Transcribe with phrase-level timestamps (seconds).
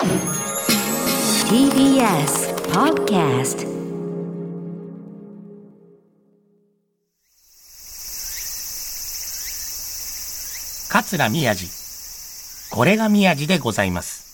[0.00, 0.16] TBS
[2.72, 3.68] Podcast
[10.88, 11.66] 桂宮治。
[12.70, 14.24] これが宮治でございます。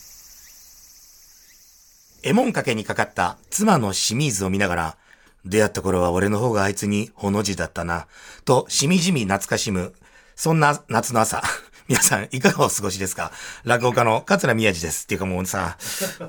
[2.22, 4.96] 絵門掛けにかかった妻の清水を見ながら、
[5.44, 8.06] 出会った頃は俺の方があいつにほの字だったな、
[8.44, 9.94] としみじみ懐かしむ、
[10.36, 11.42] そんな夏の朝。
[11.88, 13.30] 皆さん、いかがお過ごしですか？
[13.64, 15.04] 落語家の桂宮治です。
[15.04, 15.76] っていうかもうさ、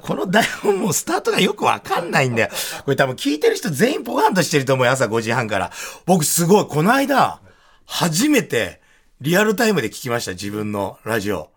[0.01, 2.49] この台本もうスタートがよくわかんないんだよ。
[2.85, 5.71] これ多分聞いてる人全員ポカンとしてると思うよ、朝5時半から。
[6.05, 7.39] 僕すごい、この間、
[7.85, 8.81] 初めて、
[9.20, 11.49] リアルタイムで聞きました、自分のラジオ。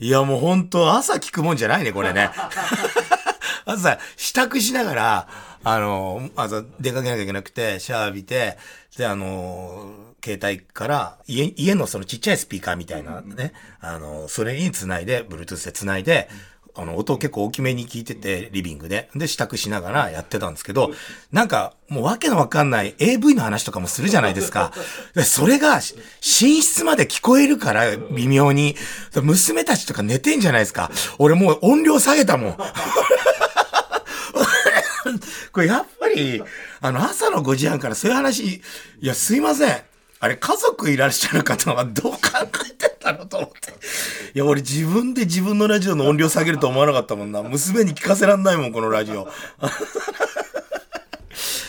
[0.00, 2.30] いや、もう本当朝聞くもんじゃないね、これね。
[3.64, 5.28] 朝、支度しながら、
[5.64, 8.58] あの、朝出かけなきゃいけなくて、シャワー浴びて、
[8.96, 9.92] で、あの、
[10.24, 16.28] 携帯から、家、家のそのちっちゃいスピーカーみたいなね、あの、それにつないで、Bluetooth でつないで、
[16.74, 19.10] あの、音を結構大きめに聞いてて、リビングで。
[19.14, 20.90] で、支度しながらやってたんですけど、
[21.30, 24.72] なんか、もうわけのわかんない AV の話とかもするじゃないですか。
[25.14, 28.76] でそれが、し寝室まで聞こえるから、微妙に。
[29.22, 30.90] 娘たちとか寝てんじゃないですか。
[31.18, 32.56] 俺もう音量下げたもん。
[35.52, 36.42] これやっぱり、
[36.80, 38.62] あの、朝の5時半からそういう話、い
[39.00, 39.82] や、すいません。
[40.20, 43.72] あれ、家族いらっしゃる方はどう考えてんだろうと思って。
[44.34, 47.42] いや、俺自分で自分のラジオの音量下げると思わなかったもんな。
[47.42, 49.28] 娘に聞かせらんないもん、このラジオ。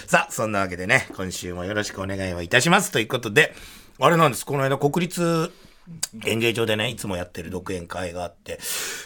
[0.06, 2.92] さあ、そんなわけでね、今週もよろしくお願いをいたします。
[2.92, 3.56] ということで、
[4.00, 5.52] あれなんです、この間国立
[6.26, 8.60] 演芸場でね、いつもやってる独演会があって、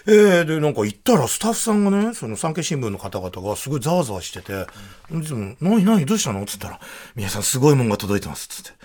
[0.06, 4.68] えー、で、なんか行ったらスタッフさんがね、その産経新聞の方々がすごいざわざわしてて、
[5.12, 6.46] いつも、何何どうしたの？
[6.46, 6.80] つったら、
[7.16, 8.48] 皆さんすごいもんが届いてます。
[8.48, 8.78] つって。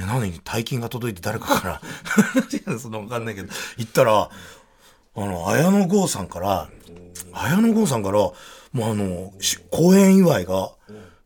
[0.00, 0.40] え、何？
[0.42, 1.80] 大金が届いて誰かから？
[2.50, 4.30] い やそんなわかんないけど、行ったら、
[5.16, 6.68] あの、綾野剛さんから、
[7.32, 8.34] 綾野剛さんから、も
[8.74, 10.72] うあの、し公演祝いが、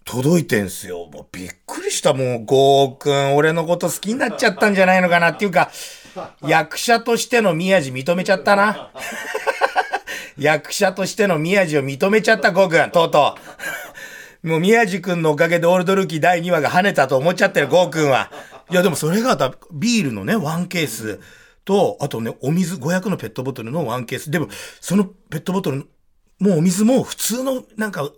[0.04, 1.08] 届いてんすよ。
[1.12, 2.14] もうびっくりした。
[2.14, 5.70] もう、ゴーくん、俺のこと好きになっちゃったんじゃないのかなっていうか、
[6.42, 8.90] 役者としての宮治認めちゃったな。
[10.38, 13.36] 役者としての宮治を認めちゃった、ゴーくん、とうと
[14.44, 14.48] う。
[14.48, 18.30] もう宮治くんのおかげでオールドルーキー第2話が跳ねたと思っちゃってる、ゴーくんは。
[18.70, 21.20] いや、でもそれがだビールのね、ワンケース
[21.64, 24.30] と、あとね、お水、500のペットボトルのワンケース。
[24.30, 24.48] でも、
[24.80, 25.88] そのペットボトル、
[26.38, 28.10] もうお水も普通の、なんか、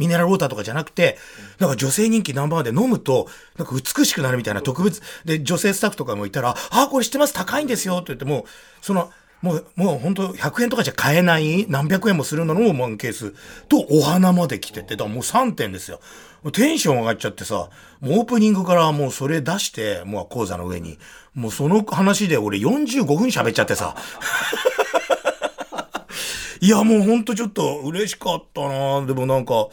[0.00, 1.18] ミネラルウォーターとかじゃなくて、
[1.58, 3.28] なんか女性人気ナンバーワンで飲むと、
[3.58, 8.46] なんか美しくなるみたいな特別、で、女性スタッフとかもいたら、ああ、これ知ってます、高いんですよって言っても、
[8.80, 9.12] その、
[9.42, 13.34] もう、もう本当100円とかじゃ買えない、何百円もするののワンケース
[13.68, 16.00] とお花まで来てて、だからもう3点ですよ。
[16.42, 17.68] もうテンション上がっちゃってさ、
[18.00, 20.98] もうオープニングからもうそれ出して、もう講座の上に、
[21.34, 23.94] もうその話で俺45分喋っちゃってさ。
[26.62, 29.68] いや、もうほんとちょっと嬉しかったなでもなんか、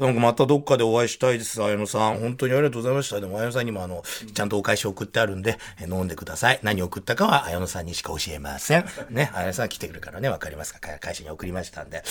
[0.00, 2.18] なんかまたどっかでお会いしたいです、綾野さん。
[2.18, 3.20] 本当にありがとうございました。
[3.20, 4.02] でも綾野さんにもあの、
[4.34, 6.58] ちゃんとお返し送ってあるんで、え飲んでください。
[6.62, 8.84] 何送ったかは綾野さんにしか教えません。
[9.10, 12.02] ね、綾野さん来てくるからね、わかりますか会社に送りましたんで。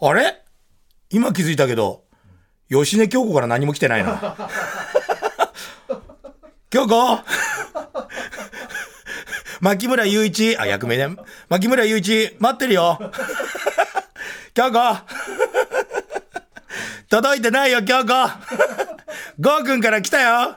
[0.00, 0.42] あれ？
[1.08, 2.04] 今気づいたけど、
[2.68, 4.36] 吉根京子から何も来てないな。
[6.68, 7.18] 京子？
[9.60, 11.16] 牧村雄一、あ、役名ね。
[11.48, 12.98] 牧村雄一、待ってるよ。
[14.54, 14.78] 京子
[17.08, 18.08] 届いてないよ、京子
[19.38, 20.56] ゴーくんから来たよ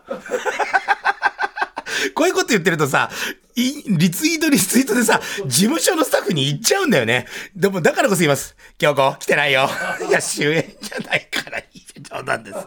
[2.16, 3.10] こういうこと言ってるとさ、
[3.56, 7.28] リツイートリツイートでさ、事務所のスタッフに言っちゃうんだよね。
[7.56, 8.56] でも、だからこそ言います。
[8.78, 9.70] 京子、来てないよ。
[10.08, 12.58] いや、主演じゃないからいい冗談です。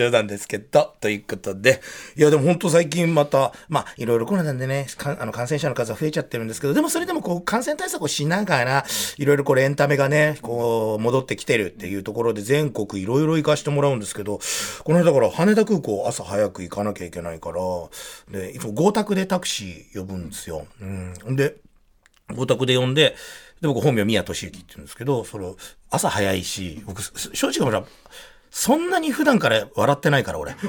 [0.00, 1.82] 冗談ですけど、ということで。
[2.16, 8.84] いや、でも本当最近また、まあ、いろいろコロナでね、あの感染者の数は増えちゃってるんですけど、でもそれでもこう、感染対策をしながら、
[9.18, 14.40] いろいろこれエンタメがね、こう、戻ってきてるっていうところで、全国いろいろ行かしてもらうんですけど、
[14.84, 17.60] この間から羽田空港朝早く行かなきゃいけないから、
[18.30, 20.66] で、いつも合卓でタクシー呼ぶんですよ。
[20.80, 20.84] う
[21.32, 21.36] ん。
[21.36, 21.56] で、
[22.34, 23.16] 合卓で呼んで、
[23.60, 25.56] で、僕本名宮俊之って言うんですけど、その、
[25.90, 27.84] 朝早いし、僕、正直ほら、
[28.50, 30.54] そんなに普段から笑ってないから、俺。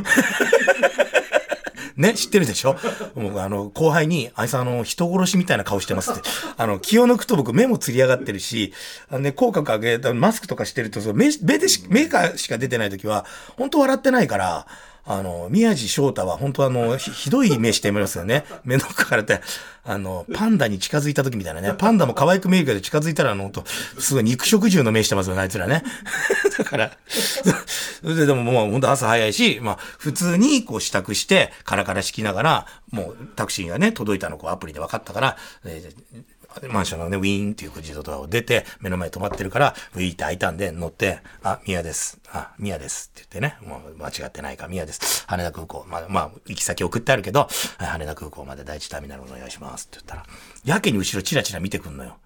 [1.98, 2.78] ね、知ってるでしょ？
[3.16, 6.22] 僕あの、後輩に、あいつあの、人殺しみたいな顔してますって。
[6.58, 8.74] あの、気を抜くと僕目もつり上がってるし、
[9.10, 13.26] あのね、口角上げたマスクとかしてると、そう目、目でし、目かしか出てない時は、
[13.58, 14.68] 本当笑ってないから、
[15.06, 18.46] あの、宮地翔太は本当あの、ひどい目してますよね。
[18.64, 19.42] 目の奥からって、
[19.84, 21.74] あの、パンダに近づいた時みたいなね。
[21.78, 23.64] パンダも可愛く見えるけど近づいたらあの、ほんと
[24.00, 25.84] すごい肉食獣の目してますよね、あいつらね。
[26.58, 36.24] だから、 それででももう本当朝早いし、まあ、普通にこう支度して、カラカラ敷きながら、もうタクシーがね、届いたのこうアプリで分かったから、えー
[36.70, 42.20] マンションのね、ウィーンっていう自動ドアを出て、目の前に止まってるから、ウィーって開いたんで、乗って、あ、宮です。
[42.32, 45.26] あ、宮ですって言ってね、もう間違ってないか、宮です。
[45.28, 50.26] 羽田空港、まあ、まあ、行き先送ってあるけど、羽田空港まで第一ターミナルお願いしますって言ったら、
[50.66, 52.18] やけに後ろチラチラ見てくんのよ。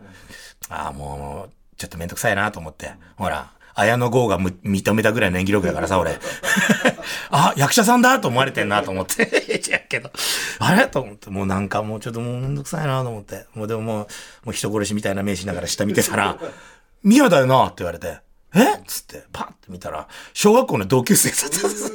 [0.70, 2.94] ああ、もう、ちょっとめんどくさいなと思って。
[3.18, 6.18] ほら、綾野剛がむ認めたぐらいの演技力だからさ、俺。
[7.30, 9.46] あ、役者さんだと思われてんなと思って。
[9.70, 10.12] やけど、
[10.60, 10.88] あれ？
[10.88, 13.46] と思って、もうなんかもうちょっともうめんどくさいなと思って。
[13.54, 14.08] もうでももう、も
[14.48, 16.38] う人殺しみたいな目しながら下見てたら、
[17.04, 18.20] 宮だよなって言われて、
[18.56, 18.76] え？
[18.76, 21.92] っつって、パッて見たら、小学校の同級生だったんです。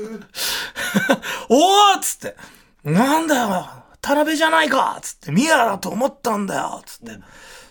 [1.48, 2.36] おーっつって、
[2.84, 3.66] なんだよ、
[4.02, 7.12] 田辺じゃないかっつって、宮だと思ったんだよっつって。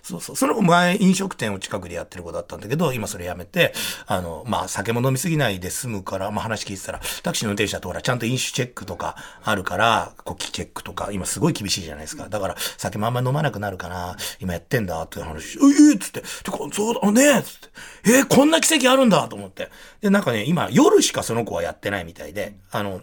[0.10, 0.36] そうそう。
[0.36, 3.74] その子前飲食店を近くでやってる子だったんだけど、今それやめて、
[4.08, 12.28] あの、まあ、酒も飲みすぎないで済むから、まあ話聞いてたら、タクシーの運転手だとほら、ちゃんと飲酒チェックとかあるから、呼気チェックとか、今すごい厳しいじゃないですか。
[12.28, 19.70] だから、酒もあんま飲まなくなるかな、今やってんだっていう話、ええっつって、てか、そうだねつって、えーこんな奇跡あるんだと思って。
[20.02, 23.02] で、なんかね、今、夜しかその子はやってないみたいで、あの、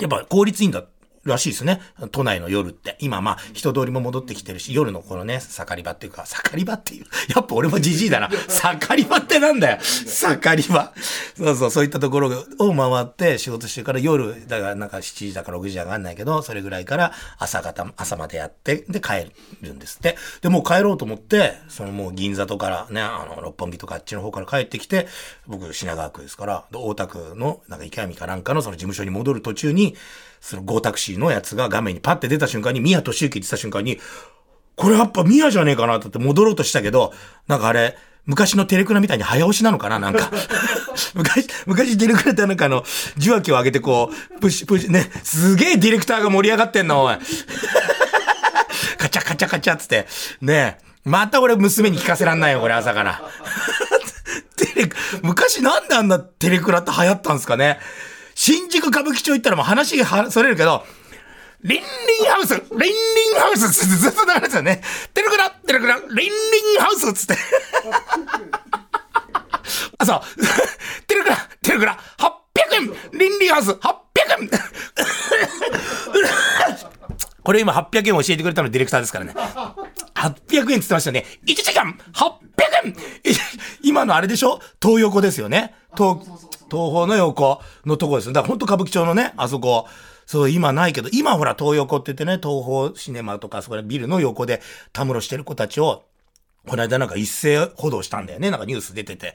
[0.00, 0.84] やっぱ効率いいんだ
[1.24, 1.80] らしいですね。
[2.10, 2.96] 都内の夜って。
[2.98, 7.06] 今まあ人通りも戻ってきてるし、夜のこのね、盛り場っていうか、盛り場っていう。
[7.34, 8.28] やっぱ俺もじじいだな。
[8.48, 9.78] 盛り場ってなんだよ。
[9.80, 10.92] 盛り場。
[11.36, 19.30] そうそう、そういったところを回って仕事してから夜、だからなんか7時だか6時だかわかんないけど、それぐらいから朝方、朝までやって、で帰
[19.62, 20.16] るんですって。
[20.40, 25.06] で、もう帰ろうと思って、そのもう銀座とからね、あの、六本木とかあっちの方から帰ってきて、
[25.46, 29.94] 僕品川区ですから、大田区のなんか池上かなんかのその事務所に戻る途中に、
[30.42, 34.00] そのゴータクシーのやつが画面にパッて出た瞬間に、宮俊之って言った瞬間に、
[34.74, 37.12] これやっぱ宮じゃねえかなって戻ろうとしたけど、
[37.46, 37.96] なんかあれ、
[38.26, 40.32] 昔のテレクラみたいに早押しなのかななんか。
[41.14, 42.84] 昔、昔テレクラってなんかあの、
[43.16, 47.16] 受話器を上げてこう、プッシュプッシュ、ね、すげえディレクターが盛り上がってんの、おい。
[48.98, 50.08] カチャカチャカチャっつって。
[50.40, 50.84] ねえ。
[51.04, 53.22] また俺娘に聞かせらんないよ、これ朝から。
[54.56, 54.90] テレ、
[55.22, 57.78] 昔なんであんなテレクラって流行ったんですかね
[58.44, 60.84] 新宿歌舞伎町行ったらもう話がはそれるけど、
[61.62, 61.84] リンリン
[62.28, 62.86] ハウスリンリ
[63.36, 64.82] ンハウスってずっと流れてたよね。
[65.14, 66.28] テレクラテレクラリンリン
[66.80, 67.36] ハウスっつって。
[69.96, 70.20] あ、そう。
[71.06, 72.32] テレクラテレクラ !800
[72.74, 73.80] 円リンリンハウス !800
[74.40, 74.50] 円
[77.44, 79.34] これ今800円教えてくれたのディレクターですからね。
[79.36, 79.38] 800
[80.24, 81.24] 円って言ってましたね。
[81.46, 82.32] 1時間 !800
[82.86, 82.96] 円
[83.84, 84.58] 今のあれでしょ？
[84.82, 85.76] 東横ですよね。
[85.96, 86.18] 東、
[86.72, 88.32] 東宝の横のとこです。
[88.32, 89.86] だから本当歌舞伎町のね、あそこ。
[90.24, 96.04] そう、今ないけど、今ほら東横って言ってね、東宝シネマとか、あそこらビルの横でたむろしてる子たちを、
[96.66, 98.50] この間なんか一斉補導したんだよね。
[98.50, 99.34] なんかニュース出てて。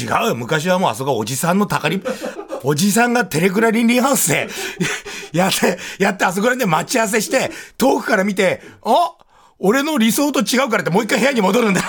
[0.00, 0.34] 違うよ。
[0.34, 2.02] 昔はもうあそこおじさんのたかり、
[2.64, 4.48] おじさんがテレクラリンリンハウスで、
[5.32, 9.12] やって、やってあそこらで待ち合わせして、遠くから見て、あ
[9.58, 11.82] 俺の理想と違うからってもう一回部屋に戻るんだ。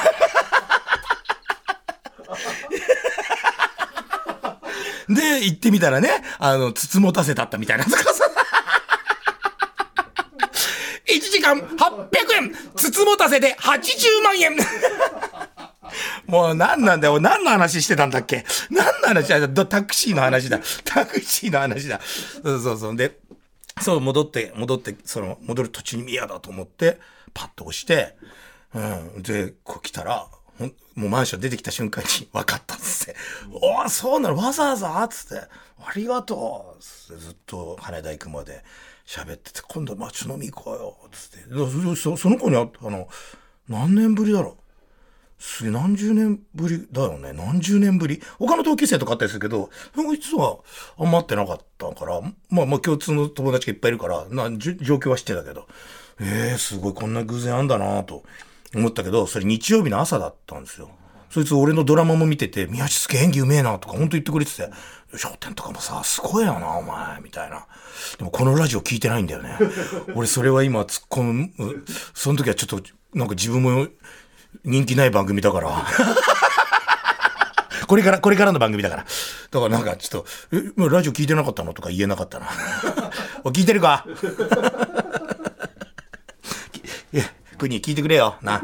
[5.09, 6.09] で、行ってみたらね、
[6.39, 7.85] あの、つつもたせだったみたいな。
[11.05, 14.57] 1時間800円つつもたせで80万円
[16.25, 17.19] もう何なんだよ。
[17.19, 20.59] 何の話してたんだっけ何の話だタクシーの話だ。
[20.83, 21.99] タクシーの話だ。
[22.43, 22.95] そうそうそう。
[22.95, 23.19] で、
[23.81, 26.99] そう、戻って、戻って、その、戻る途中に宮だと思って、
[27.33, 28.15] パッと押して、
[28.73, 29.21] うん。
[29.21, 30.27] で、こう来たら、
[30.95, 33.15] もうマンション出てきた瞬間に 分かったっつって。
[33.51, 34.35] おお、そうなの？
[34.37, 35.03] わざわざ？
[35.03, 35.47] っつって。
[35.85, 38.63] ありがとうっつってずっと羽田行くまで
[39.05, 41.95] 喋ってて、今度街飲み行こうよっつって。
[41.95, 43.07] そその子に会ったの、
[43.67, 44.63] 何年ぶりだろう？
[45.43, 47.33] すげえ何十年ぶりだよね。
[47.33, 48.21] 何十年ぶり？
[48.39, 49.69] 他の同級生とかあったりするけど、
[50.11, 50.59] 実は
[50.97, 55.67] あんま会ってなかったから、まあまあ共通の友達がいっぱいいるから、なじ状況は知ってたけど、
[56.21, 58.23] ええー、すごいこんな偶然あんだなと
[58.75, 60.89] 思ったけど、それ日曜日の朝だったんですよ。
[61.29, 64.69] そいつ俺のドラマも見てて、宮地すげえ演技うめえなとか本当言ってくれてて、
[65.15, 67.65] 商店とかもさ、すごいよな、お前、みたいな。
[68.17, 69.57] でもこのラジオ聞いてないんだよね。
[70.15, 71.51] 俺それは今突っ込む、
[72.13, 72.81] その時はちょっと、
[73.13, 73.87] なんか自分も
[74.63, 75.69] 人気ない番組だから。
[77.87, 79.03] これから、これからの番組だから。
[79.03, 81.73] だからなんかちょっと、え、もうラジオ聞いてなかったの？
[81.73, 82.47] とか言えなかったな。
[83.43, 84.05] お聞いてるか？
[87.57, 88.61] 国聞いてくれよ、な。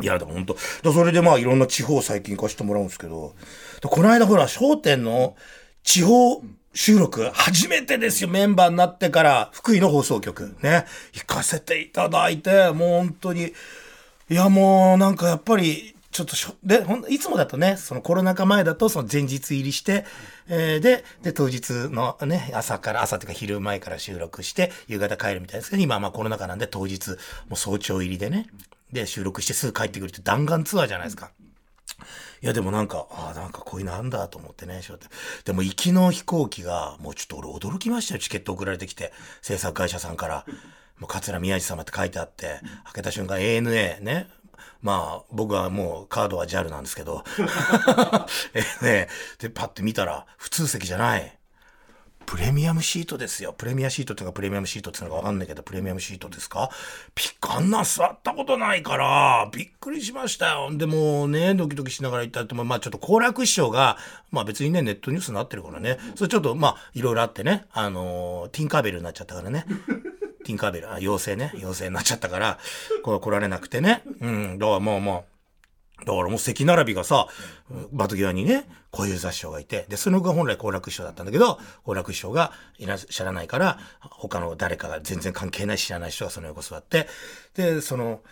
[0.00, 0.46] いや、でも本
[0.82, 3.34] 当それでまあいろんな地方最近行かしてもらうんですけど、
[3.82, 5.36] この間ほら、商店の
[5.82, 6.42] 地方
[6.74, 13.52] 収録、初めてですよ、メンバーになってから、福井の放送局、ね、行かせていただいて、もう本当に、
[14.30, 20.04] いやもうなんかやっぱり、ちょっとしょ、で、ほんいつもだとね、そのコロナ禍前だとその前日入りして、
[20.48, 27.16] えーで、で、当日のね、朝から、朝っていうか昼前から収録して、夕方帰るみたいですけど、今はまあコロナ禍なんで当日、も
[27.52, 28.48] う早朝入りでね、
[28.92, 31.30] で、収録してすぐ帰ってくるって弾丸ツアーじゃないですか。
[32.42, 34.80] いや、でもなんか、ああ、なんかこういうのあんだと思ってね、
[35.44, 40.44] でも行きの飛行機が、もうちょっと俺驚きましたよ、チケット送られてきて、制作会社さんから。
[40.98, 44.28] もう桂宮治様って書いてあって、開けた瞬間 ANA ね、
[44.82, 47.24] まあ、僕はもうカードは JAL なんですけど、
[48.54, 51.34] えね、で、パッて見たら、普通席じゃない。
[52.26, 53.54] プレミアムシートですよ。
[53.54, 56.68] プレミアシートっていうかプレミアムシートっていうのかわかんないけど、プレミアムシートですか？
[57.14, 60.68] ピッカンな座ったことないから、びっくりしましたよ。
[60.70, 63.96] でもね、ドキドキしながら行ったっても、まあちょっと好楽師匠が、
[64.30, 69.64] まあ別にね、ネットニュースになってるからね、それちょっとまあいろいろあってね、あのー、ティンカーベルになっちゃったからね。
[70.48, 72.58] ティンカーベル、あ、妖精ね、妖精になっちゃったから、
[73.02, 74.02] こ来られなくてね。
[74.20, 75.22] うん、だからまあまあ、
[76.00, 77.26] だからもう席並びがさ、
[77.92, 87.08] 窓際にね、小遊三師匠がいて、で、その後が本来好楽師匠だったんだけど、好楽師匠がいらっしゃらないから、他の誰かが全然関係ない知らない人がその横座って、
[87.54, 88.22] で、その、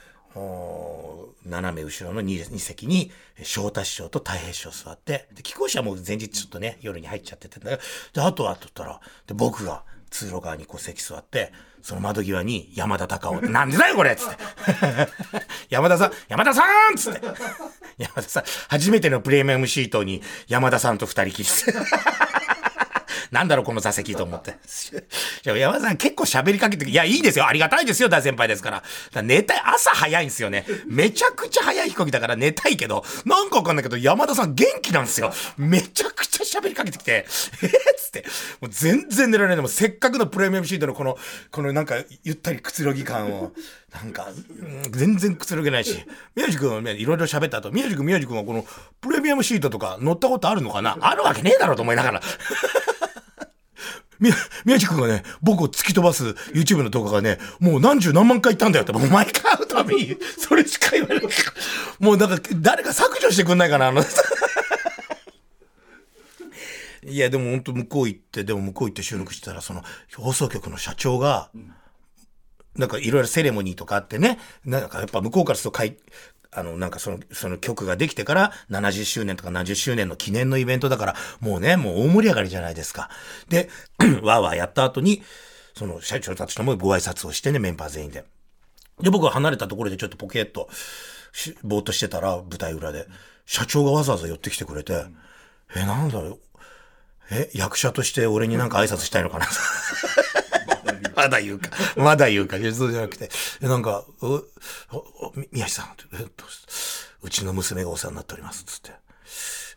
[1.44, 3.11] 斜め後ろの 2, 2席に
[3.42, 7.82] 翔太師匠と太平師匠座って、で、貴公子はもう前日ちょっとね、夜に入っちゃっててんだけど、
[8.14, 11.52] で、あとはとったら、で、僕が通路側にこう席座って、
[11.86, 14.36] その窓際に山田隆夫、なんでだよこれつって。
[15.70, 17.20] 山田さん、山田さんつって。
[17.96, 21.48] 山田さん、初めてのプレミアムシートに山田さんと二人きり。
[23.33, 24.54] なんだろう、この座席と思って。
[25.45, 27.47] 山田さん結構喋りかけて、いや、いいですよ。
[27.47, 28.76] ありがたいですよ、大先輩ですから。
[28.80, 28.83] か
[29.16, 30.66] ら寝たい、朝早いんですよね。
[30.87, 35.33] めちゃくちゃ早い飛行機だから寝たいけど、なんかわかんないけど、山田さん元気なんですよ。
[35.56, 37.26] めちゃくちゃ喋りかけてきて、
[37.62, 38.25] えー、っつって、
[38.61, 39.62] もう全然寝られない。
[39.62, 41.16] もせっかくのプレミアムシートのこの、
[41.50, 43.52] このなんか、ゆったりくつろぎ感を、
[43.92, 44.28] なんか、
[44.90, 46.04] 全然くつろげないし、
[46.35, 48.66] 宮治君は、いろいろ喋った後、宮治君、宮治君はこの、
[49.00, 50.97] プレミアムシートとか乗ったことあるのかな？
[51.00, 52.23] あるわけねえだろうと思いながら。
[54.20, 54.30] み、
[54.64, 61.20] 宮地君がね、僕を突き飛ばす YouTube の動画がね、もう何十何万回言ったんだよって、もう毎回会うたびに、それしか言わない。
[61.99, 64.02] もうなんか、誰か削除してくんないかな、あの。
[67.08, 69.82] いや、でも本当向こう行って、でも向こう行って収録してたら、その、
[70.16, 71.50] 放送局の社長が、
[72.75, 75.78] なんかいろいろセレモニーとかあってね、なんかやっぱ向こうからすると
[76.56, 83.10] あの、なんかその、その曲ができてから70周年とか70周年の記念のイベントだから、もうね、もう大盛り上がりじゃないですか。
[83.48, 83.68] で、
[84.22, 85.22] わーわーやった後に、
[85.75, 88.25] その社長たちともご挨拶をしてね、メンバー全員で。
[89.02, 90.70] で、僕は離れたところでちょっとポケット、
[91.62, 93.06] ぼーっとしてたら、舞台裏で、
[93.44, 95.04] 社長がわざわざ寄ってきてくれて、
[95.76, 96.40] え、なんだろう、
[97.30, 99.46] え、役者として俺になんか挨拶したいのかな？
[101.26, 101.71] まだ言うか。
[101.97, 102.56] まだ言うか。
[102.73, 103.28] そうじゃなくて。
[103.61, 104.45] なんか、う、
[105.50, 106.45] 宮下さん、えっと、
[107.23, 108.64] うちの娘がお世話になっております。
[108.64, 108.92] つって。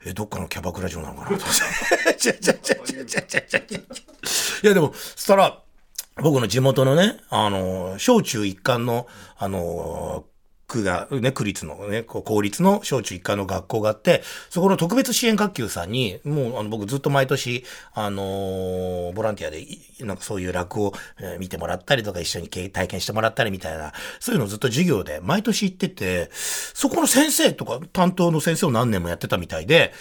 [0.06, 1.38] え、どっかのキャバクラ嬢なのかな？
[1.38, 2.15] と思って。
[2.15, 3.70] ちゃちゃちゃちゃちゃちゃちゃちゃ。
[3.70, 5.62] いや、でも、そしたら、
[6.22, 10.25] 僕の地元のね、あの、小中一貫の、あの、
[10.69, 19.65] 区が、ね、区立のね、公立の小中一貫の学校があって、そこの特別支援学級さんに、もう、あの、僕ずっと毎年、あのー、ボランティアで、
[20.05, 29.91] なんかそういう楽を、え、見てもらったりとか、一緒に体験してもらったりみたいな、そういうのをずっと授業で毎年行ってて、そこの先生とか、担当の先生を何年もやってたみたいで、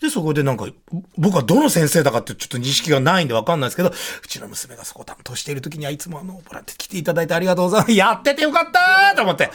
[0.00, 0.68] で、そこでなんか、
[1.16, 7.92] 僕はどの先生だかってちょっと認識がないんでわかんないですけど、うちの娘がそこ担当している時にはいつもあの、ボランティア来ていただいてありがとうございます。
[7.92, 9.50] やっててよかったと思って。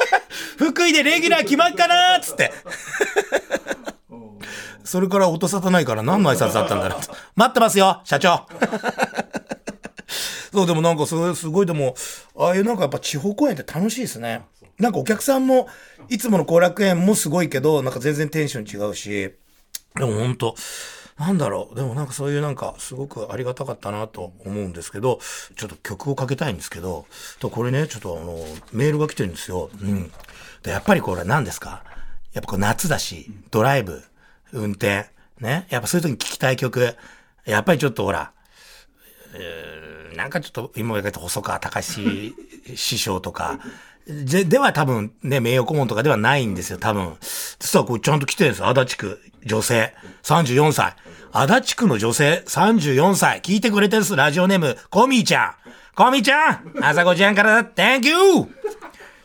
[0.58, 2.52] 福井でレギュラー決まっかなーつって。
[4.84, 7.00] それから音沙汰ないから何の挨拶だったんだろう。
[7.36, 8.46] 待ってますよ、社長。
[10.52, 11.94] そう、でもなんかそれすごいでも、
[12.36, 14.42] ああいうなんかやっぱ地方公演って楽しいですね。
[14.78, 15.68] なんかお客さんも、
[16.08, 19.34] いつもの後楽園もすごいけど、なんか全然テンション違うし、
[19.98, 20.54] でも本当
[21.18, 21.74] なんだろう。
[21.74, 25.18] でもなんかそういうなんかすごくありがたかったなと思うんですけど、
[25.56, 27.06] ちょっと曲をかけたいんですけど、
[27.40, 28.38] とこれね、ちょっとあの、
[28.72, 29.68] メールが来てるんですよ。
[29.82, 30.12] うん。
[30.62, 31.82] で、やっぱりこれ何ですか？
[32.32, 34.02] やっぱこう夏だし、ドライブ、
[34.52, 35.06] 運転、
[35.40, 35.66] ね？
[35.70, 36.94] やっぱそういう時に聴きたい曲、
[37.46, 38.32] やっぱりちょっとほら、
[39.34, 42.34] えー、なんかちょっと今言った細川隆史
[42.76, 43.58] 師匠とか、
[44.08, 47.16] で、では多分ね、名誉顧問とかではないんですよ、多分。
[47.20, 48.68] 実はこうちゃんと来てるんですよ。
[48.68, 50.96] 足立区、女性、34歳。
[51.30, 53.40] 足立区の女性、34歳。
[53.42, 55.54] 聞いてくれてるんです、ラジオネーム、コミーちゃん。
[55.94, 58.14] コミーちゃん朝子ちゃんからだ、Thank you!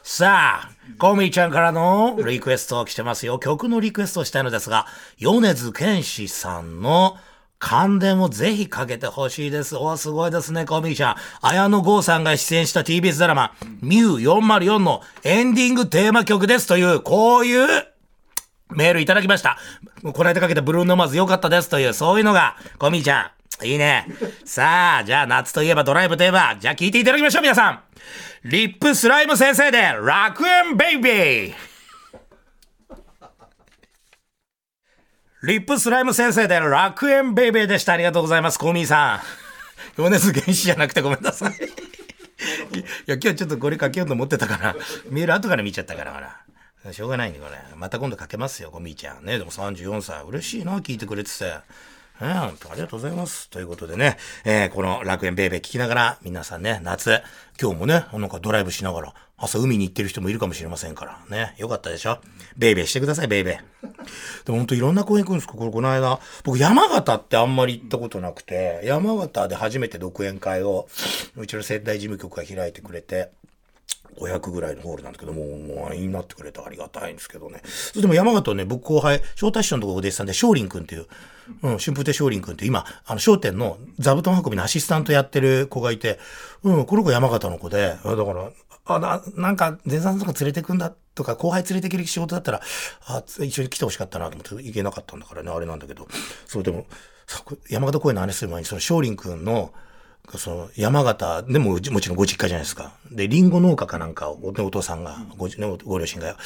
[0.01, 3.39] さあ、コミーちゃんからのリクエストを来てますよ。
[3.39, 4.85] 曲のリクエストをしたいのですが、
[5.17, 7.15] 米津玄師さんの
[7.63, 9.77] 関電をぜひかけてほしいです。
[9.77, 11.15] おすごいですね、コミーちゃん。
[11.41, 17.87] 綾野剛さんが出演した TBS ドラマ、ミュー404のエンディングテーマ曲ですという、こういう
[18.69, 19.57] メールいただきました。
[20.03, 23.65] この間かけたブルーノマーズ良かったですという、そういうのが、コミーちゃん。
[23.65, 24.07] いいね。
[24.43, 27.79] さあ、じゃあ夏といえばドライブといえば、じゃあ聞いていただきましょう、皆さん。
[28.43, 31.72] リップスライム先生で、楽園ベイベー。
[35.43, 37.91] RIP SLYME 先生で、楽園ベイベーでした。
[37.91, 39.19] ありがとうございます、コーミーさん。
[40.01, 41.51] 米津玄師じゃなくてごめんなさい。
[42.79, 44.73] いや、今日ちょっとこれかけようと思ってたから、
[45.09, 46.93] メール後から見ちゃったから、ほら。
[46.93, 47.57] しょうがないね、これ。
[47.75, 49.25] また今度かけますよ、コミーちゃん。
[49.25, 50.23] ね、でも34歳。
[50.23, 51.57] 嬉しいな、聞いてくれてて。
[52.21, 53.49] えー、本当ありがとうございます。
[53.49, 57.21] ということでね、えー、この楽園ベイベー聞きながら、皆さんね、夏、
[57.61, 62.19] 今日もね、なんかドライブしながら、朝海に行ってる人もいるかもしれませんから、ね、よかったでしょ？
[62.55, 64.45] ベイベーしてください、ベイベー。
[64.45, 65.53] でも本当いろんな公園行くんですか？
[65.53, 70.87] これ、この間、僕山形ってあんまり行ったことなくて、山形で初めて独演会を、
[71.35, 73.31] うちの仙台事務局が開いてくれて、
[74.19, 77.61] 500ぐらいのホールなんですけども、もう満員になってくれてありがたいんですけどね。
[77.99, 81.07] でも山形ね、僕後輩、翔太師匠のとこお弟子さんで、少林くんっていう、
[81.63, 86.19] うん、春風亭少林くんって今、あの、商店の座布団運びのアシスタントやってる子がいて、
[86.61, 88.51] うん、この子山形の子で、だから、
[88.85, 92.61] あ、な、なんか、前山とか連れてくんだとか、後輩連れてける仕事だったら、
[93.05, 96.07] あ、一緒に来てほしかったなと思って行けなかったんだからね、あれなんだけど。
[96.45, 96.85] そう、でも、
[97.69, 99.73] 山形公園の話する前に、その少林くんの、
[100.37, 102.93] その山形でももちろんご実家じゃないですか。
[103.11, 105.47] で、リンゴ農家かなんかを、お父さんが、ご、
[105.83, 106.37] ご両親が、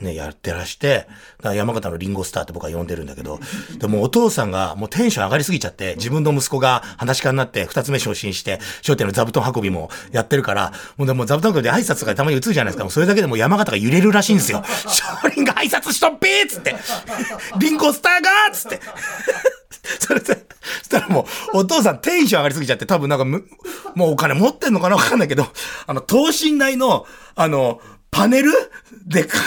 [0.00, 1.06] ね、やってらして、
[1.42, 3.38] 山形のリンゴスターって僕は呼んでるんだけど、
[3.78, 12.84] でもお父さんがもうテンション上がりすぎちゃって、自分の息子が話し家になって二つ目昇進して、商店の座布団運びもやってるから、もうでも座布団運びで挨拶がたまに映るじゃないですか。
[12.84, 14.64] もうそれだけでも山形が揺れるらしいんですよ。
[14.86, 16.76] 少林が挨拶しとっぴーっつって、
[17.58, 18.80] リンゴスターがーっつって。
[20.00, 20.32] それで、そ
[20.84, 25.46] したらもう、お父さんテンション上がりすぎちゃって、多分なんかもうお金持ってんのかなわかんないけど、
[25.86, 28.52] あの、等身大の、あの、パネル？
[29.06, 29.40] でかい。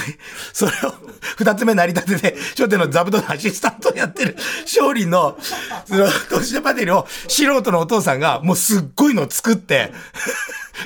[0.53, 0.93] それを、
[1.37, 5.37] 二つ目成り立てで、商店の座布団のアシスタントやってる、勝利の、
[5.85, 9.91] その、等身パネルを、素人のお父さんが、もうすっごいのを作って、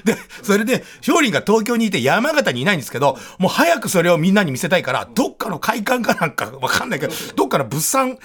[0.03, 8.17] で、それで、勝利が東京にいて山形にいないんですけど、もう早くそれをみんなに見せたいから、どっかの会館かなんかわかんないけど、どっかの物産、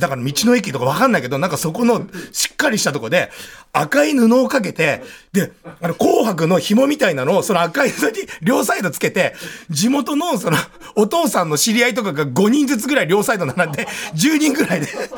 [0.00, 3.30] だから道の駅とかわかんないけど、なんかそこのしっかりしたとこで、
[3.72, 9.34] 赤い布をかけて、で、あの、紅白の紐みたいなのを、その赤い布に両サイドつけて、
[9.70, 10.58] 地元の、その、
[10.94, 15.08] お父さんの知り合いとかが5人ずつぐらい両サイド並んで、10人ぐらいで、その、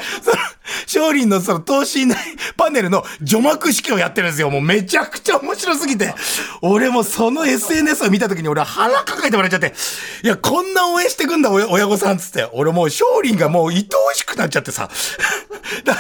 [0.87, 2.17] 勝利のその、等身大
[2.57, 4.51] パネルの除幕式をやってるんですよ。
[4.51, 6.15] もうめちゃくちゃ面白すぎて、
[6.63, 9.75] 俺もその SNS を見た時に俺は腹抱えてもらっちゃって、
[10.23, 12.49] いや、こんな応援してくんだ、親御さんつって。
[12.53, 14.91] 俺もう勝利がもう愛おしくなっちゃってさ。
[15.85, 15.97] だ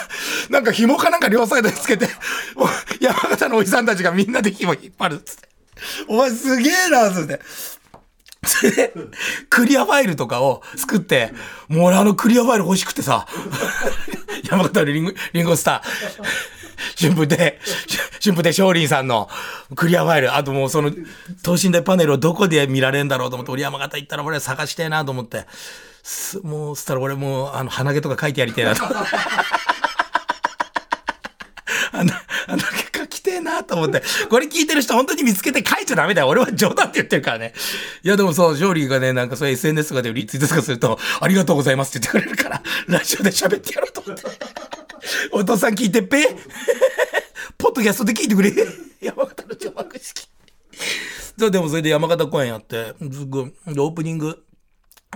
[0.50, 2.08] なんか紐かなんか両サイドにつけて、
[3.00, 5.48] 山形のおじさんたちがみんなで紐引っ張るっつって。
[6.08, 7.40] お前すげえな、つって。
[8.46, 8.92] それで、
[9.48, 11.32] クリアファイルとかを作って、
[11.68, 13.26] もう俺あのクリアファイル欲しくてさ、
[14.50, 16.24] 山形のリンゴ、リンゴスター、
[16.98, 17.58] 春風亭、
[18.22, 19.28] 春風亭少林さんの
[19.74, 20.90] クリアファイル、あともうその
[21.42, 25.46] 等身大パネルをどこで見られるんだろうと思って、俺山形行ったら俺探してえなと思って、
[26.42, 28.84] もう、そしたら俺もう、あの、鼻毛とか書いてやりたいなと。
[31.92, 32.12] あの、
[32.48, 32.58] あの、
[32.94, 34.02] 書きてえなと思って。
[34.28, 36.28] これ聞いてる人本当に見つけて書いちゃダメだよ。
[36.28, 37.54] 俺は冗談って言ってるからね。
[38.02, 44.83] いやでもそう、ジョーリーがね、なんかそういう SNS とかでリツイートとかすると、ありがとうございますって言ってくれるから、ラジオで喋ってやろうと思って。
[45.32, 46.24] お父さん聞いてっぺ？
[47.58, 48.52] ポッドキャストで聞いてくれ。
[49.00, 50.28] 山形の除幕式。
[51.38, 54.43] そう、でもそれで山形公演やって、すごい、オープニング、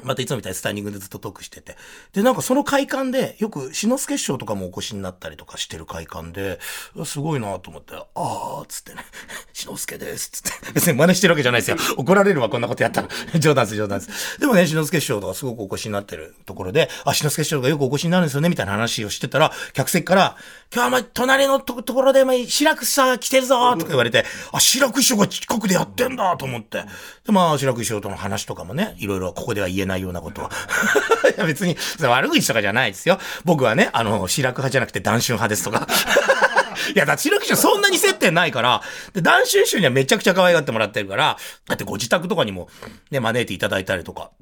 [0.02, 1.76] またいつもみたいにスタンディングでずっとトークしてて。
[2.12, 6.58] で、なんかその会館で、よく、志の輔師匠とかもお越しになったりとかしてる会館で、
[7.04, 9.04] すごいなと思って、あー、つってね、
[9.52, 10.50] 志の輔です、つって。
[10.72, 11.76] 別に真似してるわけじゃないですよ。
[11.96, 13.08] 怒られるわ、こんなことやったら。
[13.38, 14.40] 冗談です、冗談です。
[14.40, 20.36] でもね、志の輔師匠とかすごくお越しになってるところで、あ、志の輔師匠がよくお越しになるんですよね、みたいな話をしてたら、客席から、
[20.70, 26.84] 今日はま、隣のところで、ま、白くさ、来てるぞとか言われて、あ、白く師匠が近くでやってんだと思って。
[27.24, 30.50] で、まあ、白く師匠との話とかもね、いろいろここでは言えないようなことは。
[31.34, 33.18] いや別に、悪口とかじゃないですよ。
[33.46, 35.86] 僕はね、あの、白く派じゃなくて断春派ですとか。
[36.94, 38.82] いや、だ白く師匠そんなに接点ないから、
[39.14, 42.68] で、断春師匠にはめちゃくちゃ可愛がってもらってるから、だってご自宅とかにも
[43.10, 44.32] ね、招いていただいたりとか。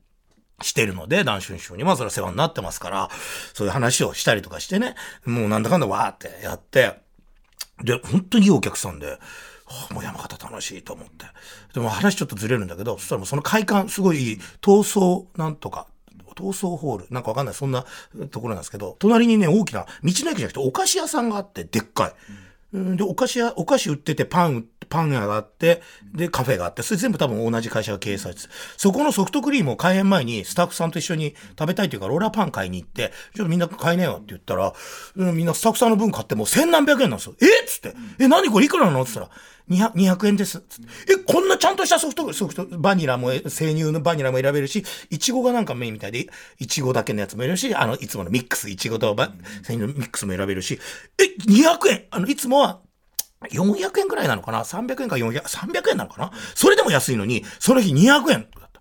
[0.63, 3.11] してるので、男春師匠にもそれは世話になってますから、
[3.53, 6.99] そういう話をしたりとかしてね、もうなんだかんだわーってやって、
[7.83, 9.07] で、本当にいいお客さんで、
[9.67, 11.27] はあ、もう山形楽しいと思って。
[11.75, 15.89] でも話ちょっとずれるんだけど、そしたらもうその会館、すごい闘争なんとか、
[16.37, 17.85] 闘争ホール、なんかわかんない、そんな
[18.31, 22.13] ところなんですけど、隣にね、大きな、道の駅じゃなくてお菓子屋さんがあって、でっかい。
[22.73, 25.83] うんで、お菓子屋、お菓子売ってて、パン売って、パン屋があって、
[26.15, 28.41] で、カフェがあって、それ全部多分同じ会社が経営されて
[28.77, 34.73] そこのソフトクリームを開園前にスタッフさんと一緒に食べたいというから、俺はパン買いに行って、ちょっとみんな買いなよって言ったら、
[35.17, 37.35] うんみんなスタッフさんの分買ってもう千何百円なんですよ。
[37.41, 37.67] えっ？
[37.67, 39.03] つって、え、何これいくらなの？
[39.03, 40.61] って言ったら、200, 200円です。
[40.61, 41.13] つって。
[41.15, 50.79] え、こんなちゃんとしたソフト、ソフト、バニラも、生乳のバニラも選べるし、いちごがなんかメインみたいで、いちごだけのやつも選べるし、あの、いつものミックス、いちごとバ生乳のミックスも選べるし、
[51.19, 52.05] え、200円？
[52.11, 52.81] あの、いつもは、
[53.43, 56.33] 400円くらいなのかな ?300 円か400、300円なのかな？
[56.55, 58.81] それでも安いのに、その日200円だった。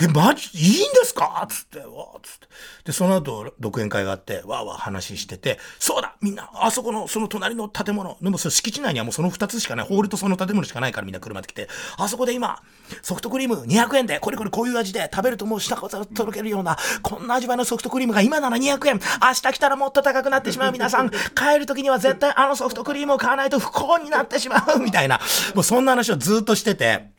[0.00, 1.46] え、マジ、いいんですか？
[1.50, 2.46] つって、わーつって。
[2.84, 12.62] で、その後、独演会があって、わーわー話してて、そうだみんな、あそこの、その隣の建物、でもその敷地内にはもうその2つしかない、ホールとその建物しかないからみんな車で来て、あそこで今、
[13.02, 25.20] ソフトクリーム200円で、これこれこういう味で、食べるともう舌がとろけるような、こんな味わいのソフトクリームが今なら200円、明日来たらもっと高くなってしまう皆さん、帰る時には絶対あのソフトクリームを買わないと不幸になってしまうみたいな、
[25.54, 27.12] もうそんな話をずっとしてて、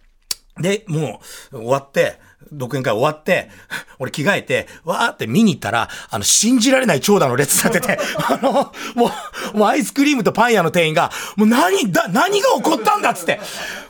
[0.60, 1.20] で、も
[1.52, 2.20] う、終わって、
[2.52, 3.50] 独演会終わって、
[4.00, 8.52] 俺着替えて、わーって見に行ったら、あの、信じられない長蛇の列になってて、 あの、
[8.96, 9.12] も
[9.54, 13.40] う、もうアイスクリームとパン屋の店員が、もう何だ、何が起こったんだっつって、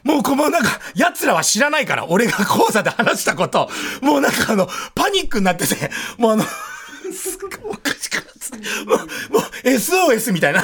[0.03, 3.69] もうこのなんか、奴らは知らないから、俺が講座で話したこと、
[4.01, 6.43] もうなんかあの、パニックになってて、もうあの、
[7.13, 9.05] すっごいおかしくなって、もう、も
[9.39, 10.63] う、SOS みたいな。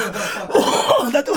[0.50, 1.30] おーだって、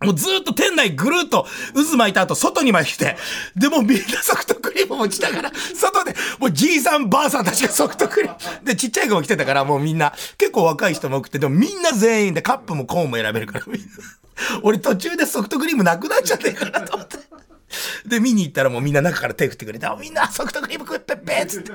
[0.00, 3.16] もうずっと店内ぐるっと渦巻いた後、外にまで来て、
[3.56, 13.88] でもみんなソフトクリーム持ちながら、外で、もうじいさんばあさんたちがソフトクリーム、で、ちっちゃい子も来てたから、もうみんな、結構若い人も多くて、でもみんな全員でカップもコーンも選べるから、みんな
[14.62, 17.18] 俺途中でソフトクリームなくなっちゃってるかなと思って。
[18.06, 21.72] で、見に行ったらもうみんな中から手振ってくれて、みんなソフトクリーム食ってっぺっつって。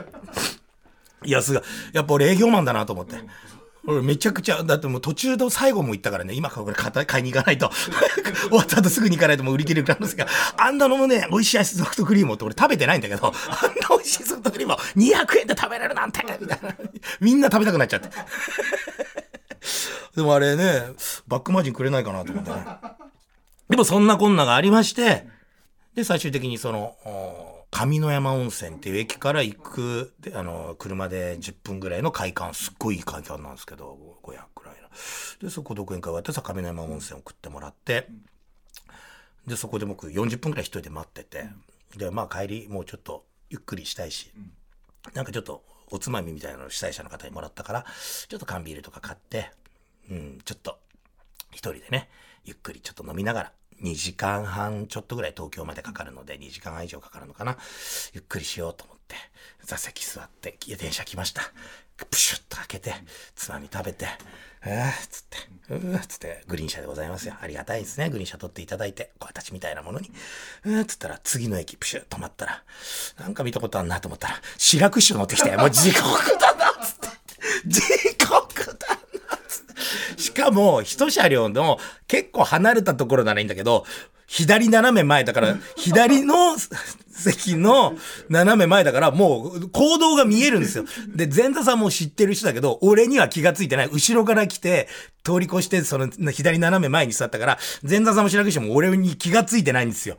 [1.26, 1.62] いや、すが、
[1.94, 3.16] やっぱ俺営業マンだなと思って。
[3.86, 7.70] 俺めちゃくちゃ、だってもう途中の最後も行ったからね、今からこれ買いに行かないと。
[8.48, 13.32] 終わった後すぐに行かないともう売り切れるからなんですが、あんなのもね、美味しいソフトクリームって俺食べてないんだけど、あ
[13.68, 16.76] んな美味しいソフトクリームを200円で食べれるなんてみたいな。
[17.20, 18.10] みんな食べたくなっちゃって。
[20.16, 20.84] でもあれね、
[21.28, 22.66] バックマージンくれないかなと思ってね。
[23.70, 25.28] でもそんなこんながありまして、
[25.96, 26.96] で、最終的にその、
[27.74, 34.90] 上野山温泉っていう駅から行く、であの、車で10分ぐらいの会館、すっごいいい会館なんですけど、500くらいの。
[35.42, 38.08] で、そこ独演会終わってさ、上野山温泉を食ってもらって、
[39.48, 41.50] で、そこで僕40分くらい一人で待ってて、
[41.98, 44.32] で、まあ帰り、もうちょっとゆっくりしたいし、
[45.16, 47.86] なんかちょっとおつまみみたいなのを主催者の方にもらったから、
[48.28, 49.52] ちょっと缶ビールとか買って、
[50.12, 50.80] うん、ちょっと
[51.52, 52.10] 一人でね、
[52.46, 53.52] ゆっくりちょっと飲みながら、
[53.84, 57.58] 2時間半ちょっとぐらい東京までかかるので、2時間半以上かかるのかな。
[58.14, 59.16] ゆっくりしようと思って、
[59.66, 61.42] 座席座って、電車来ました。
[62.10, 62.94] プシュッと開けて、
[63.36, 64.08] つまみ食べて、
[64.66, 65.38] えー、つって、
[65.70, 67.36] うーつって、グリーン車でございますよ。
[67.40, 68.10] ありがたいですね。
[68.10, 70.10] グリーン車取っていただいて、こうたちみたいなものに。
[70.66, 72.64] うーつったら、次の駅、プシュッ止まったら、
[73.20, 76.04] なんか見たことあんなと思ったら、白く師匠乗ってきて、もう地獄
[76.40, 78.03] だなつって。
[80.44, 83.86] かも、一車両の結構離れたところならいいんだけど、
[84.28, 86.56] 左斜め前だから、左の
[87.14, 87.96] 席の
[88.30, 90.86] 斜め前だから、もう行動が見えるんですよ。
[91.16, 93.90] で、前座さんも知ってる人だけど、俺には気がついてない。
[93.92, 94.88] 後ろから来て、
[95.24, 100.18] 通り越して、その左斜め前に座ったから、前座さんも白くしても俺に気がついてないんですよ。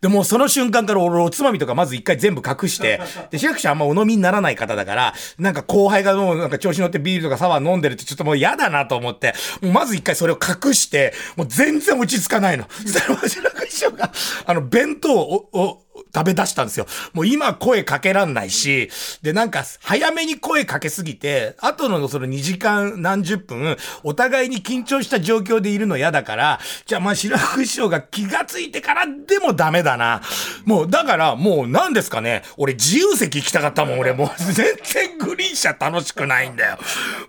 [0.00, 3.00] でもうその瞬間から俺おつまみとかまず一回全部隠して、
[3.30, 12.66] で、白くしてあんまお飲みにならない方だから、なんか後輩がもうなんか調子乗ってビールとかサワー飲んでるってちょっともう嫌だなと思って、もうまず一回それを隠して、もう全然落ち着かないの。
[12.70, 14.12] そしたら白く師匠が、
[14.46, 15.82] あの、弁当を、を、
[16.14, 16.86] 食べ出したんですよ。
[17.12, 18.90] もう今声かけらんないし、
[19.22, 30.22] で、なんか早めに声かけすぎて、後のその2時間何十分、お互いに緊張した状況でいるの嫌だから、じゃあまあ白福師匠が気がついてからでもダメだな。
[30.64, 36.78] もうだからもう何ですかね、俺自由席行きたかったもん、俺もう全然グリーン車楽しくないんだよ。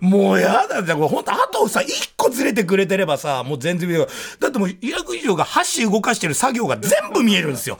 [0.00, 4.08] もうやだ、だほんとあとさ、1個ずれてくれてればさ、もう全然見える
[4.38, 7.78] だってもう白福師匠が箸動かしてる作業が全部見えるんですよ。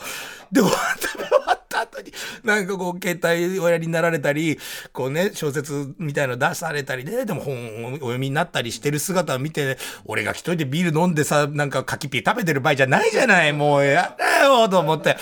[0.51, 2.13] で、ご飯食べ終わった後に、
[2.45, 4.59] なんかこう、携帯おやりになられたり、
[4.93, 15.17] こうね、小説みたいの出されたりね、でも本をお読みになったりしてる姿を見て、俺が一人でビール飲んでさ、なんか柿ピー食べてる場合じゃないじゃない、もうやだよ、と思って。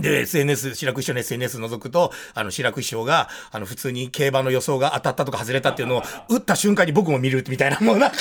[0.00, 8.16] で、SNS、白く師匠の SNS 覗くと、あの、白く師匠が、あの、普通に競馬の予想が当たったとか外れたっていうのを、打った瞬間に僕も見るみたいな、もうなんか、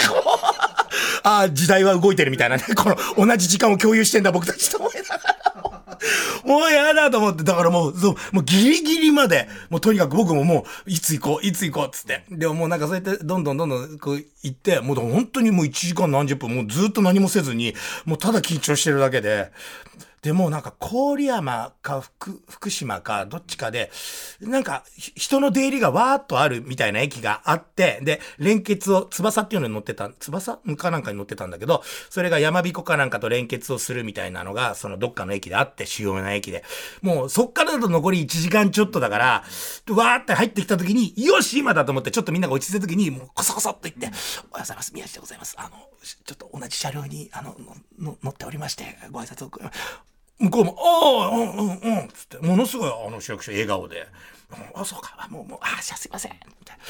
[1.24, 5.36] ああ、時代は動いてるみたいなね、この、同じ時間を共有してんだ、僕たちと思いながら。
[6.46, 12.24] もうやだと思って、だからもう、そう、もうギリギリまで、もうとにかく僕ももう、いつ行こう、いつ行こうつって。
[12.30, 17.74] でももうなんかそうやって、どんどんどんどんこう行って、もう本当にもう1時間何十分、もうずっと何もせずに、
[18.06, 19.52] もうただ緊張してるだけで、
[20.26, 23.92] でもなんか郡山か福福島かどっちかで、
[24.42, 36.64] なんか人の出入りがわーっとあるみたいな駅があって、で、連結を、翼っていうのに乗ってた、翼かなんかに乗ってたんだけど、それが山彦かなんかと連結をするみたいなのが、そのどっかの駅であって、主要な駅で。
[37.04, 39.44] もうそっからだと残り1時間ちょっとだから、
[39.90, 45.54] わーって入ってきた時に、よし今だと思って、ちょっとみんなが落ち着いた時に、もうコソコソっと言って、おはようございます、宮地でございます。
[45.60, 45.70] あの、
[46.02, 47.56] ちょっと同じ車両に、あ、の
[48.00, 49.52] の乗っておりまして、ご挨拶を。
[50.40, 54.08] 向こうも、ああ、うんうんうん、つって、ものすごい、あの、市役所笑顔で、
[54.74, 56.84] あ、そうか、もう、もう、あ、じゃあすいません、みたいな。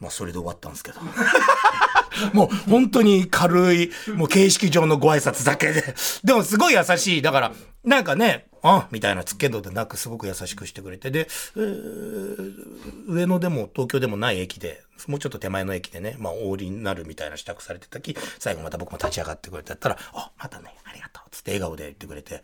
[0.00, 1.00] まあ、それで終わったんですけど。
[2.34, 5.94] もう、本当に軽い、もう形式上のご挨拶だけで。
[6.24, 7.22] でも、すごい優しい。
[7.22, 7.52] だから、
[7.84, 11.10] なんかね、あみたいなつっけどでなく、すごく優しくしてくれて。
[11.10, 12.74] で、えー
[13.06, 22.42] 上野でも東京でもない駅で、もうちょっと手前の駅でね、まあ、お降りになるみたいな支度されてた時、最後また僕も立ち上がってくれてたら、あ、またね、ありがとう、つって笑顔で言ってくれて。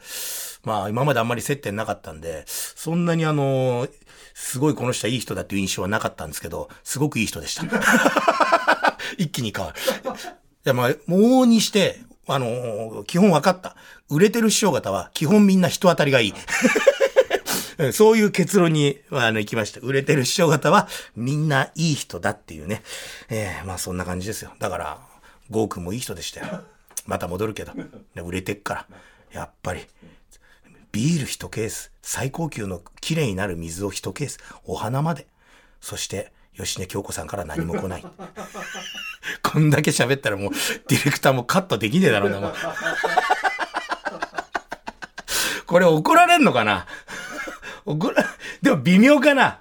[0.64, 3.88] まあ、今まであんまり接点なかったんで、そんなにあの、
[4.34, 7.64] すごいこの人はいい人だっていう印象はなかったんですけど、すごくいい人でした。
[9.16, 9.80] 一気に変わる。
[9.80, 10.12] い
[10.64, 11.98] や、まあ、往々にして、
[12.32, 13.76] あのー基本分かった。
[14.08, 16.34] 売れてる師匠方は、基本みんな人当たりがいい。
[17.92, 19.80] そういう結論に、あの、行きました。
[19.80, 22.82] 売れてる師匠方は、みんないい人だっていうね。
[23.30, 24.52] ええまあそんな感じですよ。
[24.58, 24.98] だから、
[25.50, 26.62] ゴーくんもいい人でしたよ。
[27.06, 27.72] また戻るけど。
[28.22, 28.86] 売れてっから。
[29.32, 29.86] やっぱり、
[30.92, 35.26] ビール一ケース、最高級の綺麗になる水を一ケース、お花まで。
[35.80, 38.04] そして、吉根京子さんから何も来ない。
[39.42, 40.50] こんだけ喋ったらもう、
[40.88, 42.54] ディレクターもカットできねえだろうな、もう。
[45.66, 46.86] これ怒られんのかな？
[47.86, 48.24] 怒ら、
[48.60, 49.60] でも微妙かな？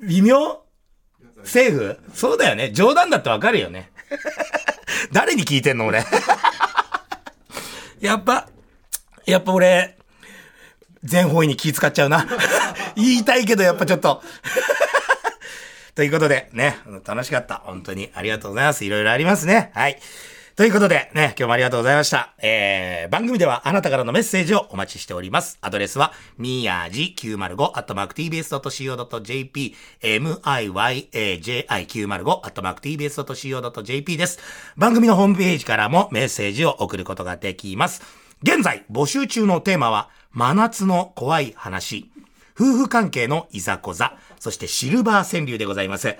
[0.00, 0.62] 微妙？
[1.44, 1.98] セーフ？
[2.14, 2.70] そうだよね。
[2.72, 3.90] 冗談だってわかるよね。
[5.12, 6.04] 誰に聞いてんの俺？
[8.00, 8.48] やっぱ、
[9.26, 9.98] やっぱ俺、
[11.02, 12.26] 全方位に気使っちゃうな。
[12.94, 14.22] 言いたいけどやっぱちょっと。
[15.94, 17.56] ということで、ね、楽しかった。
[17.56, 18.84] 本当にありがとうございます。
[18.84, 19.70] いろいろありますね。
[19.74, 19.98] はい。
[20.54, 22.34] ということで、ね、今日もありがとうございました。
[22.38, 25.56] えー、番組ではあなたからのメッセージをお待ちしております。
[25.62, 34.40] アドレスは、みやじ905、アットマーク tbs.co.jp、miyaji905、アットマーク tbs.co.jp です。
[34.76, 38.02] 番組のホームページからもメッセージを送ることができます。
[38.42, 42.11] 現在、募集中のテーマは、真夏の怖い話。
[42.54, 46.16] 夫婦関係のいざこざ、そしてシルバー川柳でございます。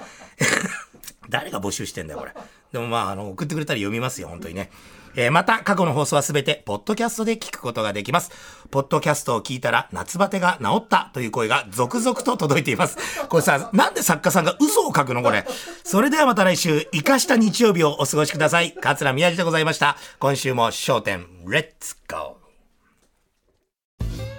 [1.29, 2.33] 誰が募集してんだよ、これ。
[2.73, 4.71] でもまあ、あの、送ってくれたら読みますよ、本当にね。
[5.15, 8.31] えーまた、過去の放送はすべて、ポッドキャストで聞くことができます。
[8.71, 12.97] ポッドキャストを聞いたら、夏バテが治ったという声が続々と届いています。
[13.29, 15.47] これさ、なんで作家さんが嘘を書くのこれ。
[15.85, 18.73] それではまた来週、生かした日曜日をお過ごしください。
[18.73, 19.99] 桂宮治でございました。
[20.19, 22.42] 今週も焦点、レッツゴー